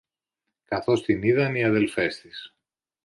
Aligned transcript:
Καθώς 0.63 1.03
την 1.03 1.21
είδαν 1.23 1.55
οι 1.55 1.63
αδελφές 1.63 2.19
της 2.21 2.55